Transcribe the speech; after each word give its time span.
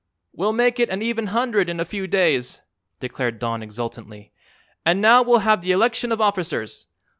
"We'll 0.33 0.51
make 0.51 0.79
it 0.79 0.89
an 0.89 1.03
even 1.03 1.27
hundred 1.27 1.69
in 1.69 1.79
a 1.79 1.85
few 1.85 2.07
days," 2.07 2.61
declared 2.99 3.37
Don 3.37 3.61
exultantly. 3.61 4.31
"And 4.83 4.99
now 4.99 5.21
we'll 5.21 5.45
have 5.45 5.61
the 5.61 5.73
election 5.73 6.11
of 6.11 6.19
officers. 6.19 6.87